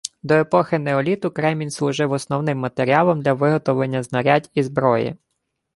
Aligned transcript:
До 0.23 0.33
епохи 0.39 0.79
неоліту 0.79 1.31
кремінь 1.31 1.71
служив 1.71 2.11
основним 2.11 2.57
матеріалом 2.57 3.21
для 3.21 3.33
виготовлення 3.33 4.03
знарядь 4.03 4.49
і 4.53 4.63
зброї. 4.63 5.15